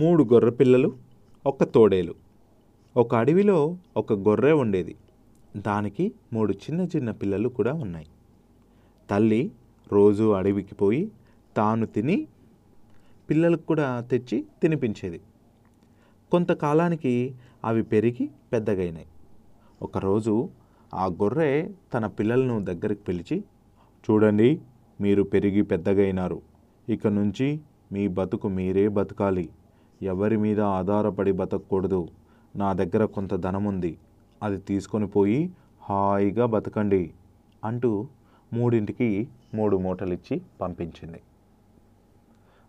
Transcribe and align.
మూడు 0.00 0.24
గొర్రె 0.32 0.50
పిల్లలు 0.50 0.96
ఒక 1.46 1.64
తోడేలు. 1.64 2.14
ఒక 2.96 3.14
అడవిలో 3.14 3.76
ఒక 3.96 4.12
గొర్రె 4.12 4.52
ఉండేది. 4.52 4.96
దానికి 5.56 6.12
మూడు 6.32 6.52
చిన్న 6.52 6.80
చిన్న 6.96 7.10
పిల్లలు 7.10 7.48
కూడా 7.48 7.72
ఉన్నాయి. 7.72 8.06
తల్లి 9.10 9.52
రోజు 9.92 10.30
అడవికి 10.30 10.74
పోయి 10.74 11.10
తాను 11.56 11.86
తిని 11.86 12.28
పిల్లలకు 13.30 13.62
కూడా 13.62 14.00
తెచ్చి 14.00 14.44
తినిపించేది. 14.62 15.20
కొంతకాలానికి 16.30 17.34
అవి 17.64 17.82
పెరిగి 17.82 18.30
పెద్దగైనాయి. 18.52 19.06
ఒకరోజు 19.82 20.48
ఆ 20.94 21.06
గొర్రె 21.06 21.68
తన 21.94 22.06
పిల్లలను 22.06 22.64
దగ్గరికి 22.64 23.00
పిలిచి 23.00 23.44
చూడండి 24.10 24.60
మీరు 25.00 25.22
పెరిగి 25.22 25.62
పెద్దగైనారు. 25.62 26.42
ఇక 26.88 27.06
నుంచి 27.06 27.60
మీ 27.92 28.08
బతుకు 28.08 28.48
మీరే 28.48 28.88
బతకాలి. 28.88 29.48
ఎవరి 30.02 30.36
మీద 30.36 30.60
ఆధారపడి 30.60 31.32
బతకూడదు. 31.32 32.08
నా 32.56 32.72
దగ్గర 32.72 33.04
కొంత 33.04 33.34
ధనం 33.34 33.64
ఉంది 33.64 33.98
అది 34.42 34.58
తీసుకొని 34.58 35.06
పోయి 35.06 35.52
హాయిగా 35.82 36.46
బతకండి 36.46 37.14
అంటూ 37.64 38.06
మూడింటికి 38.52 39.28
మూడు 39.54 39.76
మూటలిచ్చి 39.76 40.42
పంపించింది. 40.60 41.20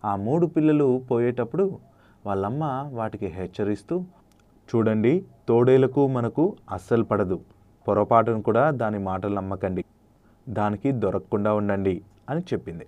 ఆ 0.06 0.16
మూడు 0.16 0.46
పిల్లలు 0.46 1.02
పోయేటప్పుడు 1.12 1.80
వాళ్ళమ్మ 2.26 2.90
వాటికి 2.94 3.26
హెచ్చరిస్తూ 3.26 4.04
చూడండి 4.76 5.26
తోడేలకు 5.48 6.08
మనకు 6.08 6.56
అస్సలు 6.72 7.04
పడదు. 7.04 7.40
పొరపాటును 7.88 8.42
కూడా 8.42 8.72
దాని 8.72 9.00
మాటలు 9.00 9.36
నమ్మకండి. 9.36 9.86
దానికి 10.50 10.92
దొరకకుండా 10.92 11.54
ఉండండి 11.54 12.02
అని 12.30 12.42
చెప్పింది. 12.42 12.86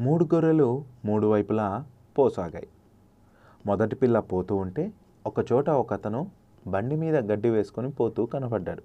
మూడు 0.00 0.28
గొర్రెలు 0.34 0.84
మూడు 1.04 1.26
వైపులా 1.26 1.84
పోసాగాయి. 2.18 2.68
మొదటి 3.66 3.96
పిల్ల 3.96 4.20
పోతూ 4.20 4.56
ఉంటే 4.56 4.92
ఒకచోట 5.26 5.70
ఒకతను 5.70 6.30
బండి 6.66 6.96
మీద 6.96 7.16
గడ్డి 7.16 7.50
వేసుకొని 7.50 7.90
పోతూ 7.90 8.26
కనపడ్డాడు 8.26 8.82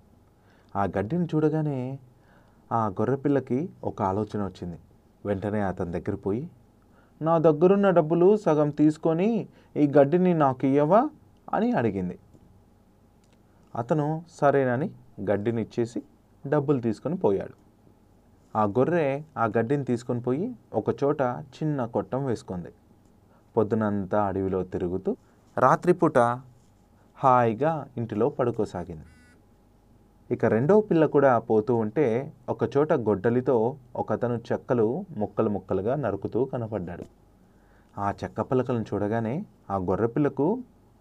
ఆ 0.75 0.83
గడ్డిని 0.85 1.25
చూడగానే 1.25 1.99
ఆ 2.71 2.87
గొర్రె 2.87 3.15
పిల్లకి 3.15 3.69
ఒక 3.83 4.01
ఆలోచన 4.01 4.43
వచ్చింది. 4.43 4.79
వెంటనే 5.25 5.61
అతని 5.61 5.91
దగ్గర 5.91 6.15
పోయి 6.15 6.49
నా 7.21 7.37
దగ్గరున్న 7.37 7.89
డబ్బులు 7.89 8.37
సగం 8.37 8.69
తీసుకొని 8.69 9.47
ఈ 9.77 9.87
గడ్డిని 9.97 10.33
నాకు 10.33 10.65
ఇయ్యవా? 10.65 11.09
అని 11.53 11.71
అడిగింది. 11.71 12.19
అతను 13.75 14.23
సరేనని 14.29 14.91
గడ్డిని 15.21 15.61
ఇచ్చేసి 15.61 16.03
డబ్బులు 16.47 16.81
తీసుకొని 16.81 17.17
పోయాడు. 17.17 17.53
ఆ 18.57 18.63
గొర్రె 18.63 19.21
ఆ 19.37 19.45
గడ్డిని 19.45 19.85
తీసుకొని 19.85 20.21
పోయి 20.21 20.55
ఒక 20.73 21.03
చోట 21.03 21.21
చిన్న 21.21 21.85
కొట్టం 21.85 22.25
వేసుకుంది. 22.25 22.69
పొద్దునంతా 23.59 24.19
అడవిలో 24.23 24.59
తిరుగుతూ 24.73 25.11
రాత్రిపూట 25.57 26.17
హాయిగా 27.17 27.71
ఇంటిలో 27.97 28.27
పడుకోసాగింది. 28.29 29.07
ఇక 30.31 30.45
రెండో 30.45 30.75
పిల్ల 30.81 31.03
కూడా 31.05 31.31
పోతూ 31.39 31.75
ఉంటే 31.75 32.05
ఒకచోట 32.49 32.93
గొడ్డలితో 33.07 33.55
ఒకతను 33.95 34.35
చెక్కలు 34.49 35.05
ముక్కలు 35.17 35.49
ముక్కలుగా 35.49 35.95
నరుకుతూ 35.95 36.45
కనపడ్డాడు. 36.45 37.05
ఆ 37.97 38.07
చెక్క 38.23 38.41
పలకలను 38.41 38.85
చూడగానే 38.89 39.35
ఆ 39.69 39.77
గొర్రె 39.89 40.07
పిల్లకు 40.07 40.47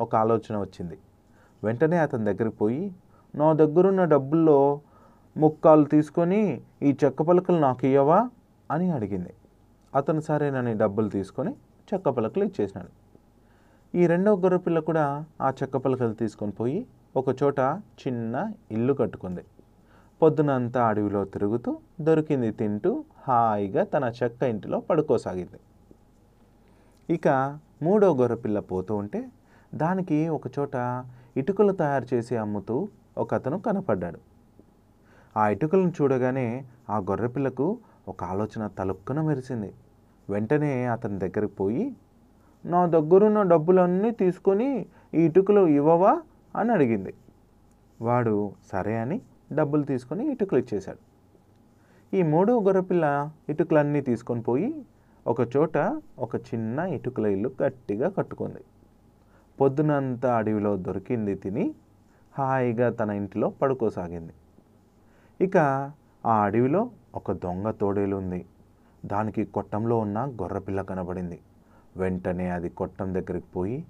ఒక 0.00 0.16
ఆలోచన 0.16 0.58
వచ్చింది. 0.58 0.98
వెంటనే 1.64 1.98
అతని 1.98 2.24
దగ్గరికి 2.24 2.56
పోయి 2.56 2.84
నా 3.34 3.48
దగ్గరున్న 3.52 4.04
డబ్బుల్లో 4.04 4.58
ముక్కాలు 5.36 5.84
తీసుకొని 5.84 6.42
ఈ 6.82 6.90
చెక్క 7.04 7.22
పలకలు 7.22 7.58
నాకు 7.58 7.86
ఇయ్యవా? 7.86 8.20
అని 8.70 8.90
అడిగింది. 8.90 9.32
అతను 9.94 10.20
సరేనని 10.20 10.74
డబ్బులు 10.74 11.08
తీసుకొని 11.08 11.52
చెక్క 11.94 12.08
పలకలు 12.08 12.44
ఇచ్చేసినాడు. 12.44 12.90
ఈ 13.94 14.06
రెండవ 14.06 14.36
గొర్రెపిల్ల 14.36 14.78
కూడా 14.78 15.24
ఆ 15.40 15.50
చెక్క 15.50 15.76
పలకలు 15.76 16.12
తీసుకొని 16.12 16.52
పోయి 16.52 16.86
ఒక 17.16 17.42
చోట 17.42 17.60
చిన్న 18.00 18.52
ఇల్లు 18.70 18.94
కట్టుకుంది. 18.94 19.44
పొద్దునంతా 20.22 20.86
అడవిలో 20.88 21.24
తిరుగుతూ 21.24 21.78
దొరికింది 22.00 22.50
తింటూ 22.50 23.04
హాయిగా 23.28 23.84
తన 23.84 24.12
చెక్క 24.22 24.42
ఇంటిలో 24.42 24.80
పడుకోసాగింది. 24.80 25.60
ఇక 27.10 27.58
మూడో 27.82 28.14
గొర్రెపిల్ల 28.14 28.60
పోతూ 28.60 28.96
ఉంటే 28.96 29.28
దానికి 29.74 30.28
ఒక 30.28 30.42
చోట 30.58 31.04
ఇటుకలు 31.36 31.72
తయారు 31.72 32.14
చేసి 32.14 32.36
అమ్ముతూ 32.36 32.88
ఒక 33.18 33.34
అతను 33.34 33.58
కనపడ్డాడు. 33.58 34.20
ఆ 35.36 35.48
ఇటుకలను 35.48 35.92
చూడగానే 36.02 36.64
ఆ 36.90 36.98
గొర్రెపిల్లకు 36.98 37.78
ఒక 38.08 38.24
ఆలోచన 38.24 38.66
తలుక్కున 38.66 39.20
మెరిసింది. 39.20 39.72
వెంటనే 40.30 40.86
అతని 40.86 41.18
దగ్గరికి 41.18 41.54
పోయి 41.54 41.96
నా 42.64 42.86
దగ్గరున్న 42.86 43.42
డబ్బులన్నీ 43.42 44.10
తీసుకొని 44.10 44.68
ఈ 45.14 45.24
ఇటుకలు 45.24 45.62
ఇవ్వవా 45.68 46.22
అని 46.56 46.72
అడిగింది. 46.72 47.14
వాడు 48.00 48.52
సరే 48.72 48.96
అని 48.96 49.20
డబ్బులు 49.52 49.82
తీసుకొని 49.82 50.32
ఇటుకలు 50.32 50.58
ఇచ్చేశాడు. 50.58 51.00
ఈ 52.14 52.22
మూడో 52.22 52.60
గొర్రెపిల్ల 52.60 53.30
ఇటుకలన్నీ 53.48 54.00
తీసుకొని 54.00 54.42
పోయి 54.42 54.84
ఒక 55.26 55.40
చోట 55.56 55.76
ఒక 56.18 56.36
చిన్న 56.36 56.78
ఇటుకల 56.78 57.26
ఇల్లు 57.26 57.50
గట్టిగా 57.62 58.08
కట్టుకుంది. 58.08 58.62
పొద్దునంతా 59.60 60.36
అడవిలో 60.36 60.76
దొరికింది 60.76 61.34
తిని 61.34 61.74
హాయిగా 62.38 62.90
తన 62.90 63.10
ఇంటిలో 63.10 63.48
పడుకోసాగింది. 63.50 64.34
ఇక 65.40 65.56
ఆ 66.26 66.34
అడవిలో 66.44 66.90
ఒక 67.14 67.32
దొంగ 67.32 67.70
తోడేలు 67.70 68.16
ఉంది 68.16 68.40
దానికి 69.04 69.44
కొట్టంలో 69.44 69.98
ఉన్న 69.98 70.18
గొర్రెపిల్ల 70.42 70.82
కనబడింది. 70.82 71.40
వెంటనే 71.96 72.50
అది 72.50 72.68
కొట్టం 72.68 73.14
దగ్గరికి 73.14 73.46
పోయి 73.56 73.84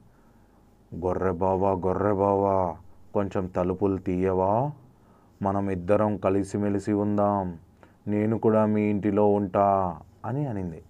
గొర్రె 0.95 1.31
బావా 1.31 1.73
గొర్రె 1.73 2.13
బావా 2.13 2.77
కొంచెం 3.15 3.47
తలుపులు 3.47 3.99
తీయవా? 3.99 4.71
మనం 5.43 5.71
ఇద్దరం 5.71 6.17
కలిసిమెలిసి 6.17 6.93
ఉందాం. 6.93 7.59
నేను 8.09 8.39
కూడా 8.39 8.67
మీ 8.67 8.83
ఇంటిలో 8.83 9.33
ఉంటా 9.33 9.99
అని 10.25 10.47
అనింది. 10.47 10.83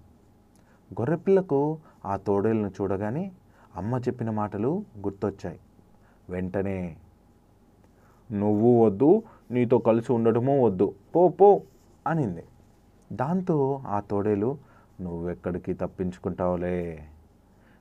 గొర్రెపిల్లకు 0.92 1.78
ఆ 2.04 2.16
తోడేలను 2.16 2.68
చూడగానే 2.68 3.32
అమ్మ 3.76 3.96
చెప్పిన 3.98 4.30
మాటలు 4.30 4.84
గుర్తొచ్చాయి. 5.04 5.58
వెంటనే 6.30 6.96
నువ్వు 8.32 8.84
వద్దు 8.84 9.22
నీతో 9.50 9.78
కలిసి 9.78 10.12
ఉండటమూ 10.12 10.66
వద్దు. 10.66 10.94
పో 11.14 11.28
పో 11.28 11.62
అనింది. 12.06 12.44
దాంతో 13.10 13.56
ఆ 13.88 14.00
తోడేలు 14.08 14.50
నువ్వెక్కడికి 15.00 15.72
తప్పించుకుంటావులే 15.74 16.78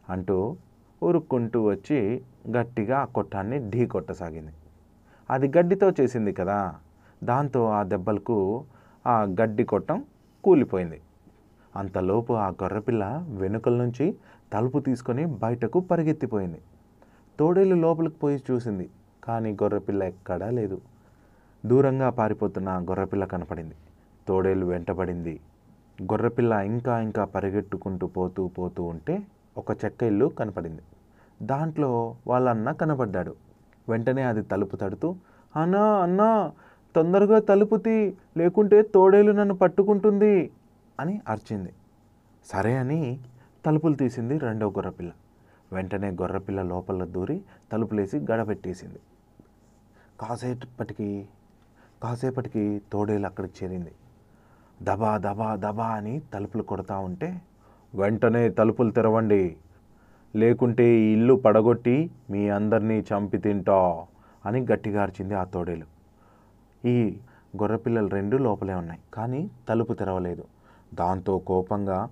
అంటూ 0.07 0.37
ఉరుక్కుంటూ 1.01 1.59
వచ్చి 1.67 1.97
గట్టిగా 2.49 2.97
ఆ 2.97 3.07
కొట్టాన్ని 3.07 3.57
ఢీ 3.69 3.85
కొట్టసాగింది. 3.87 4.53
అది 5.29 5.47
గడ్డితో 5.55 5.89
చేసింది 5.99 6.31
కదా! 6.33 6.59
దాంతో 7.21 7.61
ఆ 7.69 7.83
దెబ్బలకు 7.83 8.37
ఆ 9.05 9.17
గడ్డి 9.39 9.63
కొట్టం 9.63 9.97
కూలిపోయింది. 10.43 10.99
అంతలోపు 11.73 12.33
ఆ 12.37 12.49
గొర్రెపిల్ల 12.61 13.03
వెనుకల 13.41 13.75
నుంచి 13.75 14.05
తలుపు 14.51 14.79
తీసుకొని 14.79 15.25
బయటకు 15.41 15.79
పరిగెత్తిపోయింది. 15.89 16.61
తోడేలు 17.39 17.75
లోపలికి 17.75 18.17
పోయి 18.19 18.39
చూసింది 18.47 18.87
కానీ 19.23 19.51
గొర్రెపిల్ల 19.61 20.03
ఎక్కడా 20.03 20.49
లేదు. 20.51 20.77
దూరంగా 21.63 22.09
పారిపోతున్న 22.11 22.69
గొర్రెపిల్ల 22.89 23.25
కనపడింది. 23.25 23.77
తోడేలు 24.27 24.65
వెంటబడింది. 24.65 25.35
గొర్రెపిల్ల 26.11 26.53
ఇంకా 26.71 26.99
ఇంకా 26.99 27.25
పరిగెట్టుకుంటూ 27.25 28.07
పోతూ 28.07 28.47
పోతూ 28.47 28.83
ఉంటే 28.83 29.15
ఒక 29.57 29.71
చెక్క 29.85 30.03
ఇల్లు 30.03 30.27
కనపడింది. 30.39 30.83
దాంట్లో 31.41 31.91
వాళ్ళ 32.27 32.49
అన్న 32.49 32.71
కనపడ్డాడు 32.71 33.33
వెంటనే 33.89 34.23
అది 34.23 34.41
తలుపు 34.41 34.75
తడుతూ 34.75 35.09
అన్నా 35.55 35.83
అన్నా 36.03 36.29
తొందరగా 36.95 37.39
తలుపు 37.39 37.75
తీ 37.77 37.95
లేకుంటే 38.37 38.81
తోడేలు 38.95 39.31
నన్ను 39.31 39.55
పట్టుకుంటుంది 39.55 40.35
అని 40.99 41.21
అరిచింది. 41.27 41.71
సరే 42.45 42.73
అని 42.77 43.01
తలుపులు 43.65 43.95
తీసింది 43.95 44.37
రెండో 44.37 44.67
గొర్రెపిల్ల. 44.69 45.11
వెంటనే 45.73 46.09
గొర్రెపిల్ల 46.21 46.61
లోపల 46.61 47.05
దూరి 47.15 47.37
తలుపులేసి 47.71 48.17
గడపెట్టేసింది 48.31 48.99
కాసేపటికి 50.21 51.09
కాసేపటికి 52.03 52.63
తోడేలు 52.93 53.25
అక్కడికి 53.25 53.55
చేరింది. 53.59 53.93
దబా 54.83 55.17
దబా 55.17 55.55
దబా 55.55 55.87
అని 55.87 56.21
తలుపులు 56.33 56.63
కొడతా 56.63 56.97
ఉంటే 56.97 57.41
వెంటనే 57.95 58.49
తలుపులు 58.49 58.91
తెరవండి. 58.91 59.55
లేకుంటే 60.35 60.85
ఈ 60.89 61.13
ఇల్లు 61.13 61.33
పడగొట్టి 61.33 62.11
మీ 62.29 62.49
అందరినీ 62.49 62.99
చంపి 62.99 63.37
తింటా 63.37 64.05
అని 64.45 64.65
గట్టిగా 64.71 65.01
అరిచింది 65.01 65.33
ఆ 65.33 65.43
తోడేలు. 65.43 65.85
ఈ 66.87 67.17
గొర్రెపిల్లలు 67.57 68.07
రెండు 68.07 68.37
లోపలే 68.37 68.73
ఉన్నాయి 68.73 68.99
కానీ 69.13 69.49
తలుపు 69.69 69.93
తెరవలేదు. 69.93 70.43
దాంతో 70.93 71.39
కోపంగా 71.39 72.09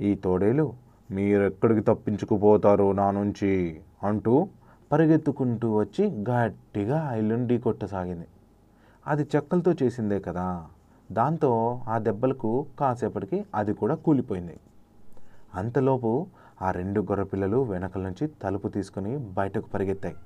ఈ 0.00 0.14
తోడేలు 0.14 0.72
మీరెక్కడికి 1.10 1.80
తప్పించుకుపోతారు 1.80 2.92
నా 2.92 3.10
నుంచి? 3.10 3.80
అంటూ 4.02 4.48
పరిగెత్తుకుంటూ 4.92 5.76
వచ్చి 5.76 6.24
గట్టిగా 6.30 7.08
ఆ 7.10 7.14
ఇల్లుని 7.14 7.46
ఢీకొట్టసాగింది. 7.46 8.26
అది 9.06 9.22
చెక్కలతో 9.36 9.74
చేసిందే 9.82 10.20
కదా. 10.20 10.66
దాంతో 11.12 11.80
ఆ 11.88 11.98
దెబ్బలకు 11.98 12.66
కాసేపటికి 12.80 13.44
అది 13.54 13.72
కూడా 13.72 13.94
కూలిపోయింది. 13.94 14.60
అంతలోపు 15.54 16.26
ఆ 16.62 16.70
రెండు 16.70 17.00
గొర్రెపిల్లలు 17.00 17.62
వెనకల 17.62 18.00
నుంచి 18.00 18.26
తలుపు 18.26 18.68
తీసుకుని 18.68 19.16
బయటకు 19.16 19.68
పరిగెత్తాయి. 19.68 20.16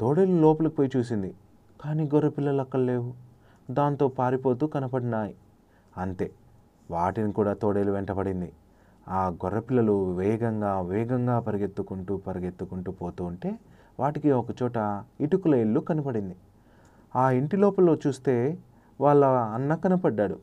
తోడేలు 0.00 0.40
లోపలికి 0.40 0.74
పోయి 0.74 0.90
చూసింది. 0.96 1.34
కానీ 1.80 2.04
గొర్రెపిల్లలు 2.04 2.60
అక్కడ 2.60 2.78
లేవు. 2.78 3.14
దాంతో 3.70 4.08
పారిపోతూ 4.08 4.66
కనపడినాయి. 4.66 5.34
అంతే 5.96 6.30
వాటిని 6.90 7.32
కూడా 7.32 7.52
తోడేలు 7.52 7.92
వెంటపడింది 7.92 8.52
ఆ 9.08 9.28
గొర్రెపిల్లలు 9.28 10.14
వేగంగా 10.14 10.80
వేగంగా 10.80 11.40
పరిగెత్తుకుంటూ 11.40 12.16
పరిగెత్తుకుంటూ 12.16 12.92
పోతూ 12.92 13.24
ఉంటే 13.24 13.58
వాటికి 14.00 14.30
ఒకచోట 14.30 14.76
ఇటుకుల 14.76 15.20
ఇటుకల 15.20 15.54
ఇల్లు 15.54 15.80
కనపడింది. 15.80 16.36
ఆ 17.16 17.30
ఇంటి 17.30 17.56
లోపల 17.56 17.96
చూస్తే 18.06 18.58
వాళ్ళ 19.02 19.24
అన్న 19.24 19.74
కనపడ్డాడు. 19.74 20.38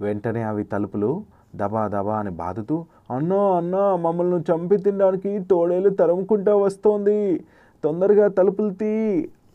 వెంటనే 0.00 0.42
అవి 0.42 0.64
తలుపులు 0.64 1.24
దబా 1.56 1.88
దబా 1.88 2.18
అని 2.18 2.30
బాదుతూ 2.30 2.86
అన్నో 3.16 3.56
అన్నా 3.56 3.96
మమ్మల్ని 3.96 4.38
చంపి 4.40 4.76
తినడానికి 4.76 5.38
తోడేలు 5.50 5.90
తరుముకుంటా 5.90 6.54
వస్తోంది. 6.56 7.44
తొందరగా 7.84 8.28
తలుపులు 8.28 8.70
తీ 8.70 8.92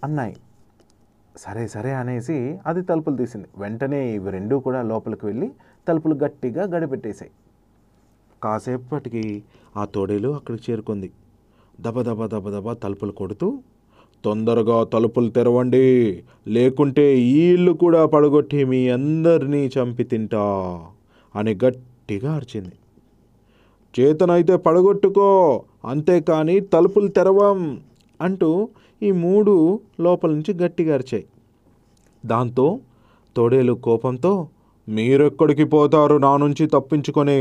అన్నాయి. 0.03 0.35
సరే 1.37 1.67
సరే 1.67 1.93
అనేసి 1.93 2.59
అది 2.67 2.81
తలుపులు 2.81 3.15
తీసింది. 3.15 3.47
వెంటనే 3.57 4.01
ఇవి 4.09 4.31
రెండూ 4.31 4.59
కూడా 4.59 4.81
లోపలికి 4.81 5.25
వెళ్ళి 5.25 5.51
తలుపులు 5.87 6.15
గట్టిగా 6.15 6.63
గడిపెట్టేశాయి. 6.63 7.31
కాసేపటికి 8.43 9.43
ఆ 9.77 9.85
తోడేలు 9.85 10.29
అక్కడికి 10.35 10.71
చేరుకుంది. 10.71 11.11
దబ 11.81 12.01
దబ 12.01 12.25
దబ 12.25 12.49
దబ 12.49 12.73
తలుపులు 12.73 13.11
కొడుతూ 13.11 13.59
తొందరగా 14.25 14.83
తలుపులు 14.83 15.29
తెరవండి. 15.29 15.85
లేకుంటే 16.47 17.19
ఈ 17.19 17.53
ఇల్లు 17.53 17.73
కూడా 17.73 18.05
పడగొట్టి 18.05 18.65
మీ 18.65 18.89
అందరినీ 18.89 19.71
చంపి 19.75 20.03
తింటా 20.03 20.45
అని 21.35 21.53
గట్టిగా 21.65 22.35
అరిచింది. 22.35 22.75
చేతనైతే 23.95 24.55
పడగొట్టుకో 24.57 25.27
అంతేకాని 25.85 26.59
తలుపులు 26.59 27.07
తెరవం 27.07 27.59
అంటూ 28.21 28.49
ఈ 29.03 29.11
మూడు 29.11 29.79
లోపల 29.99 30.29
నుంచి 30.31 30.53
గట్టిగా 30.53 30.93
అరిచాయి. 30.93 31.25
దాంతో 32.25 32.79
తోడేలు 33.35 33.73
కోపంతో 33.73 34.47
మీరెక్కడికి 34.89 35.63
పోతారు 35.63 36.15
నా 36.17 36.37
నుంచి 36.37 36.65
తప్పించుకొని? 36.67 37.39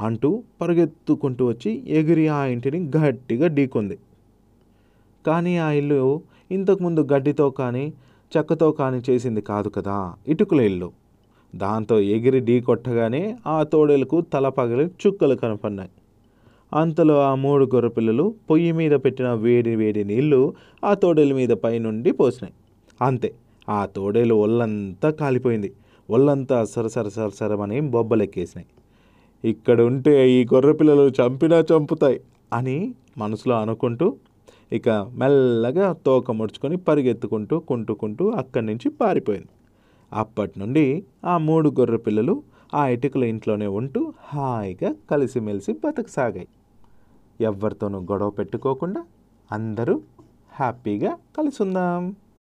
అంటూ 0.00 0.42
పరిగెత్తుకుంటూ 0.60 1.46
వచ్చి 1.46 1.70
ఎగిరి 1.88 2.28
ఆ 2.28 2.44
ఇంటిని 2.44 2.78
గట్టిగా 2.96 3.46
ఢీకొంది. 3.48 3.98
కానీ 5.28 5.54
ఆ 5.58 5.70
ఇల్లు 5.80 6.02
ఇంతకుముందు 6.50 7.00
గడ్డితో 7.12 7.46
కానీ 7.60 7.84
చెక్కతో 8.32 8.68
కానీ 8.80 8.98
చేసింది 9.08 9.42
కాదు 9.50 9.68
కదా 9.68 9.96
ఇటుకల 10.28 10.60
ఇల్లు. 10.60 10.88
దాంతో 11.54 11.96
ఎగిరి 12.14 12.40
ఢీ 12.40 12.56
కొట్టగానే 12.60 13.22
ఆ 13.46 13.62
తోడేలకు 13.72 14.20
తల 14.32 14.46
పగలి 14.48 14.84
చుక్కలు 15.02 15.34
కనపడినాయి 15.34 15.92
అంతలో 16.72 17.16
ఆ 17.22 17.34
మూడు 17.34 17.64
గొర్రెపిల్లలు 17.74 18.34
పొయ్యి 18.50 18.72
మీద 18.72 18.94
పెట్టిన 19.04 19.28
వేడి 19.44 19.72
వేడి 19.76 20.02
నీళ్ళు 20.04 20.40
ఆ 20.84 20.90
తోడేల 20.94 21.32
మీద 21.32 21.52
పైనుండి 21.64 22.10
పోసినాయి. 22.10 22.54
అంతే 23.00 23.30
ఆ 23.68 23.80
తోడేలు 23.96 24.34
ఒళ్ళంతా 24.44 25.10
కాలిపోయింది. 25.20 25.70
ఒళ్ళంతా 26.10 26.58
సరసర 26.64 27.06
సరసరమని 27.08 27.80
బొబ్బలెక్కేసినాయి. 27.94 28.68
ఇక్కడ 29.44 29.78
ఉంటే 29.90 30.14
ఈ 30.30 30.38
గొర్రెపిల్లలు 30.54 31.06
చంపినా 31.18 31.58
చంపుతాయి 31.72 32.18
అని 32.52 32.76
మనసులో 33.18 33.54
అనుకుంటూ 33.60 34.06
ఇక 34.72 34.88
మెల్లగా 34.90 35.92
తోక 36.06 36.30
ముడుచుకొని 36.30 36.76
పరిగెత్తుకుంటూ 36.76 37.58
కుంటుకుంటూ 37.58 38.30
అక్కడి 38.30 38.66
నుంచి 38.66 38.90
పారిపోయింది. 38.90 39.50
అప్పటి 40.12 40.54
నుండి 40.60 41.04
ఆ 41.24 41.38
మూడు 41.38 41.68
గొర్రె 41.80 41.96
పిల్లలు 41.96 42.42
ఆ 42.74 42.88
ఇటుకల 42.88 43.24
ఇంట్లోనే 43.24 43.66
ఉంటూ 43.66 44.12
హాయిగా 44.34 44.94
కలిసిమెలిసి 45.10 45.72
బతకసాగాయి. 45.72 46.48
ఎవరితోనూ 47.40 47.98
గొడవ 48.00 48.30
పెట్టుకోకుండా 48.30 49.02
అందరూ 49.52 50.00
హ్యాపీగా 50.52 51.12
కలిసి 51.38 51.62
ఉందాం 51.62 52.16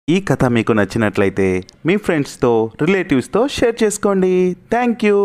ఈ 0.08 0.20
కథ 0.20 0.44
మీకు 0.44 0.72
నచ్చినట్లయితే 0.72 1.64
మీ 1.86 1.96
ఫ్రెండ్స్తో 1.96 2.70
రిలేటివ్స్తో 2.82 3.48
షేర్ 3.48 3.76
చేసుకోండి. 3.84 4.56
Thank 4.70 5.04
you. 5.04 5.18